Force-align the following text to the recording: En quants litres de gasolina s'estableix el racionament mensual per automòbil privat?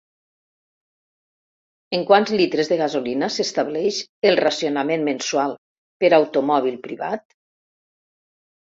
En 1.97 2.05
quants 2.07 2.33
litres 2.41 2.71
de 2.73 2.79
gasolina 2.81 3.31
s'estableix 3.35 4.01
el 4.31 4.41
racionament 4.43 5.07
mensual 5.13 5.57
per 6.03 6.13
automòbil 6.23 6.83
privat? 6.91 7.31